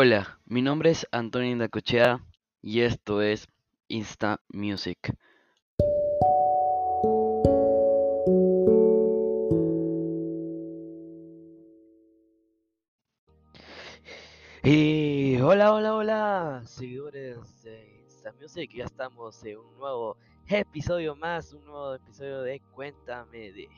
[0.00, 2.24] Hola, mi nombre es Antonio Indacochea
[2.62, 3.48] y esto es
[3.88, 5.12] Insta Music.
[14.62, 21.52] Y hola, hola, hola, seguidores de Insta Music, ya estamos en un nuevo episodio más,
[21.52, 23.68] un nuevo episodio de Cuéntame de.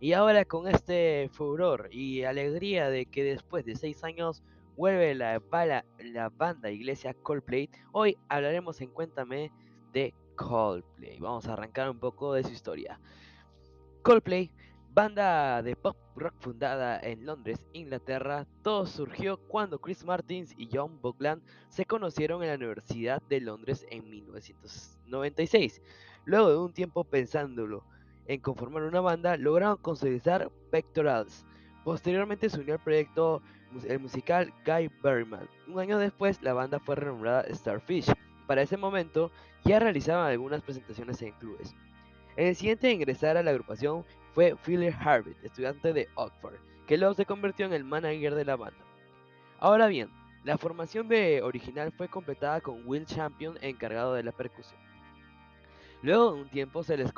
[0.00, 4.42] Y ahora con este furor y alegría de que después de seis años
[4.78, 5.42] vuelve la,
[5.98, 9.50] la banda iglesia Coldplay, hoy hablaremos en Cuéntame
[9.92, 11.18] de Coldplay.
[11.18, 13.00] Vamos a arrancar un poco de su historia.
[14.02, 14.52] Coldplay,
[14.94, 21.00] banda de pop rock fundada en Londres, Inglaterra, todo surgió cuando Chris Martins y John
[21.02, 25.82] Buckland se conocieron en la Universidad de Londres en 1996.
[26.24, 27.82] Luego de un tiempo pensándolo
[28.26, 31.44] en conformar una banda, lograron consolidar Pectorals.
[31.82, 33.42] Posteriormente se unió al proyecto
[33.86, 35.48] el musical Guy Berryman.
[35.66, 38.12] Un año después, la banda fue renombrada Starfish.
[38.46, 39.30] Para ese momento,
[39.64, 41.74] ya realizaban algunas presentaciones en clubes.
[42.36, 46.54] El siguiente a ingresar a la agrupación fue Philip Harvey, estudiante de Oxford,
[46.86, 48.78] que luego se convirtió en el manager de la banda.
[49.58, 50.08] Ahora bien,
[50.44, 54.80] la formación de original fue completada con Will Champion encargado de la percusión.
[56.02, 57.12] Luego de un tiempo se les,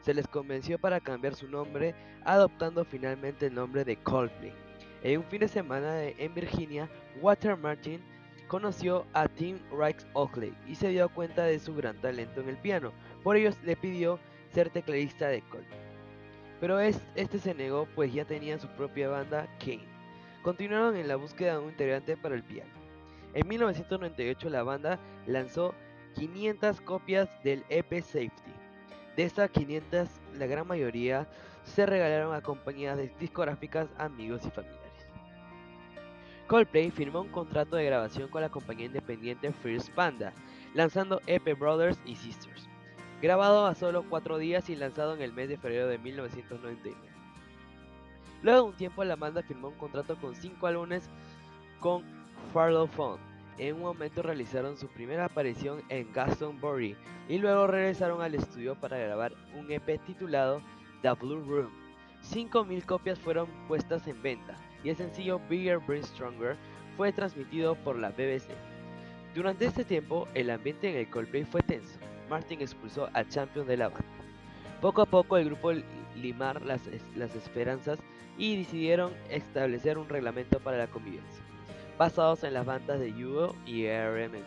[0.00, 1.94] se les convenció para cambiar su nombre,
[2.24, 4.52] adoptando finalmente el nombre de Coldplay.
[5.02, 6.88] En un fin de semana en Virginia,
[7.20, 8.00] Walter Martin
[8.48, 12.56] conoció a Tim Rex Oakley y se dio cuenta de su gran talento en el
[12.56, 12.92] piano.
[13.22, 14.18] Por ello le pidió
[14.52, 15.80] ser tecladista de Coldplay.
[16.60, 19.84] Pero este se negó pues ya tenía su propia banda Kane.
[20.42, 22.70] Continuaron en la búsqueda de un integrante para el piano.
[23.34, 25.74] En 1998 la banda lanzó
[26.14, 28.54] 500 copias del EP Safety.
[29.16, 31.26] De estas 500, la gran mayoría
[31.64, 34.85] se regalaron a compañías discográficas, amigos y familiares.
[36.46, 40.32] Coldplay firmó un contrato de grabación con la compañía independiente First Panda,
[40.74, 42.68] lanzando EP Brothers y Sisters
[43.20, 46.96] grabado a solo cuatro días y lanzado en el mes de febrero de 1999.
[48.42, 51.08] Luego de un tiempo la banda firmó un contrato con cinco álbumes
[51.80, 52.04] con
[52.52, 53.18] Fund.
[53.58, 56.94] En un momento realizaron su primera aparición en Glastonbury
[57.28, 60.60] y luego regresaron al estudio para grabar un EP titulado
[61.00, 61.70] The Blue Room.
[62.22, 66.56] 5.000 copias fueron puestas en venta y el sencillo Bigger Brain Stronger
[66.96, 68.50] fue transmitido por la BBC.
[69.34, 71.98] Durante este tiempo el ambiente en el Coldplay fue tenso
[72.30, 74.06] Martin expulsó a Champion de la banda.
[74.80, 75.72] Poco a poco el grupo
[76.14, 76.82] limar las,
[77.16, 77.98] las esperanzas
[78.38, 81.42] y decidieron establecer un reglamento para la convivencia,
[81.98, 84.44] basados en las bandas de Yugo y RMN.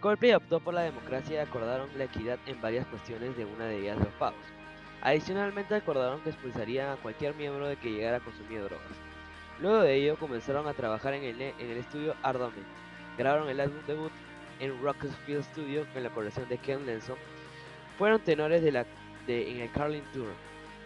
[0.00, 3.82] Coldplay optó por la democracia y acordaron la equidad en varias cuestiones de una de
[3.82, 4.44] ellas los pagos.
[5.00, 9.13] Adicionalmente acordaron que expulsarían a cualquier miembro de que llegara a consumir drogas.
[9.60, 12.68] Luego de ello comenzaron a trabajar en el, estudio arduamente.
[13.16, 14.12] Grabaron el álbum debut
[14.60, 17.16] en Rockfield Studio con la colaboración de Ken Lenson,
[17.98, 18.86] fueron tenores de la,
[19.28, 20.28] en el Carlin Tour.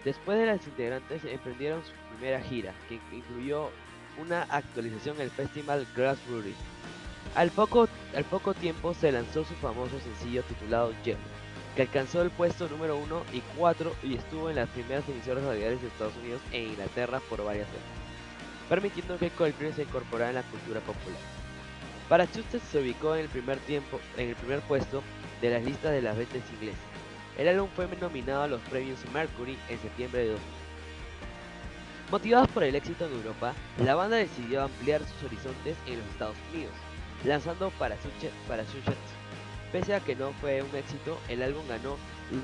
[0.05, 3.71] Después de las integrantes emprendieron su primera gira, que incluyó
[4.19, 6.57] una actualización en el festival Grassroots.
[7.35, 11.19] Al poco, al poco tiempo se lanzó su famoso sencillo titulado Gem,
[11.77, 15.81] que alcanzó el puesto número 1 y 4 y estuvo en las primeras emisoras radiales
[15.81, 17.98] de Estados Unidos e Inglaterra por varias semanas,
[18.69, 21.19] permitiendo que Coldplay se incorporara en la cultura popular.
[22.09, 25.03] Parachutes se ubicó en el primer tiempo, en el primer puesto
[25.41, 26.81] de las listas de las ventas inglesas.
[27.37, 30.47] El álbum fue nominado a los premios Mercury en septiembre de 2000.
[32.11, 33.53] Motivados por el éxito en Europa,
[33.85, 36.73] la banda decidió ampliar sus horizontes en los Estados Unidos,
[37.25, 38.33] lanzando Parachutes.
[39.71, 41.93] Pese a que no fue un éxito, el álbum ganó
[42.33, 42.43] un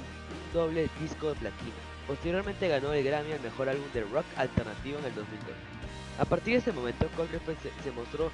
[0.52, 1.72] doble disco de platino.
[2.06, 5.83] Posteriormente ganó el Grammy al mejor álbum de rock alternativo en el 2002.
[6.18, 8.30] A partir de ese momento, Coldplay se mostró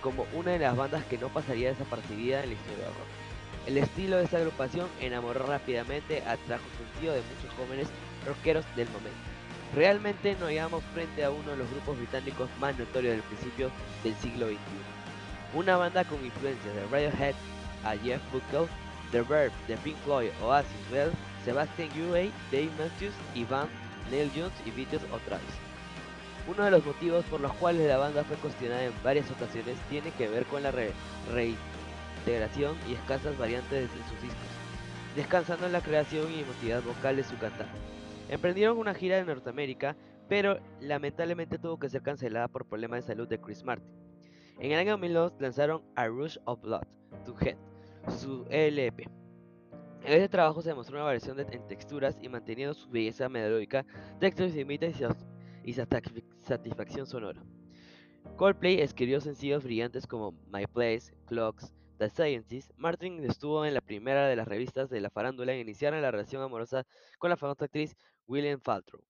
[0.00, 3.26] como una de las bandas que no pasaría desapercibida en la historia del rock.
[3.66, 7.88] El estilo de esta agrupación enamoró rápidamente, atrajo sentido de muchos jóvenes
[8.24, 9.18] rockeros del momento.
[9.74, 13.70] Realmente no íbamos frente a uno de los grupos británicos más notorios del principio
[14.04, 14.58] del siglo XXI.
[15.54, 17.34] Una banda con influencias de Radiohead,
[17.84, 18.68] a Jeff Buckley,
[19.10, 21.10] The Verb, The Pink Floyd, Oasis, Bell,
[21.44, 23.68] Sebastian Huey, Dave Matthews, Ivan,
[24.10, 25.65] Neil Jones y Beatles o Travis.
[26.48, 30.12] Uno de los motivos por los cuales la banda fue cuestionada en varias ocasiones tiene
[30.12, 34.46] que ver con la reintegración y escasas variantes de sus discos,
[35.16, 37.72] descansando en la creación y emotividad vocal de su cantante.
[38.28, 39.96] Emprendieron una gira en Norteamérica,
[40.28, 43.90] pero lamentablemente tuvo que ser cancelada por problemas de salud de Chris Martin.
[44.60, 46.86] En el año 2002 lanzaron A Rush of Blood
[47.24, 47.56] to Head,
[48.18, 49.08] su e LP.
[50.04, 53.84] En este trabajo se demostró una variación en texturas y manteniendo su belleza melódica,
[54.20, 54.64] textos y y
[55.72, 57.42] satisfacción sonora.
[58.36, 62.70] Coldplay escribió sencillos brillantes como My Place, Clocks, The Scientist.
[62.76, 66.42] Martin estuvo en la primera de las revistas de la farándula en iniciar la relación
[66.42, 66.84] amorosa
[67.18, 67.96] con la famosa actriz
[68.26, 69.02] William Faltrow,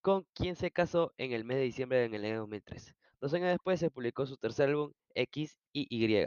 [0.00, 2.94] con quien se casó en el mes de diciembre del año 2003.
[3.20, 6.26] Dos años después se publicó su tercer álbum, X y Y,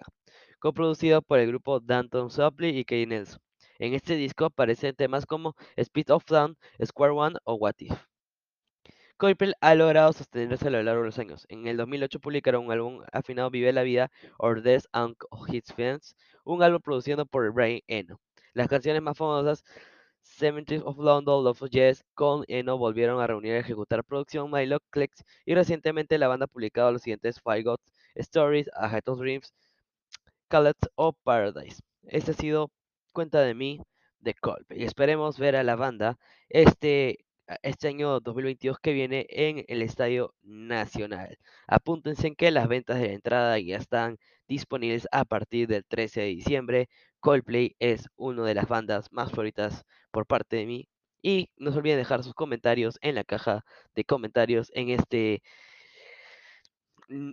[0.59, 3.39] coproducido por el grupo Danton Sopley y Kay Nelson.
[3.79, 8.12] En este disco aparecen temas como Speed of Sound, Square One o What If.
[9.17, 11.45] Coldplay ha logrado sostenerse a lo largo de los años.
[11.49, 15.15] En el 2008 publicaron un álbum afinado Vive la Vida, Or Death and
[15.47, 18.19] His Fans, un álbum producido por Brian Eno.
[18.53, 19.63] Las canciones más famosas,
[20.23, 24.83] Cemetery of London, Love of Yes, con Eno volvieron a reunir y ejecutar producción Luck
[24.89, 27.83] Clicks y recientemente la banda ha publicado los siguientes Five Gods,
[28.15, 29.53] Stories, A Heart of Dreams,
[30.47, 31.81] Callets of Paradise.
[32.03, 32.71] Este ha sido
[33.11, 33.79] Cuenta de mí
[34.19, 34.83] de Coldplay.
[34.83, 36.17] Esperemos ver a la banda
[36.49, 37.23] este
[37.61, 41.37] este año 2022 que viene en el Estadio Nacional.
[41.67, 44.17] Apúntense en que las ventas de entrada ya están
[44.47, 46.89] disponibles a partir del 13 de diciembre.
[47.19, 50.87] Coldplay es una de las bandas más favoritas por parte de mí.
[51.21, 53.63] Y no se olviden dejar sus comentarios en la caja
[53.95, 55.41] de comentarios en este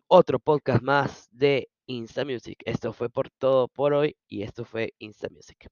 [0.08, 2.62] otro podcast más de Insta Music.
[2.64, 5.68] Esto fue por todo por hoy y esto fue Insta Music.